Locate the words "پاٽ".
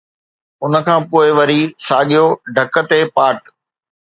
3.15-3.37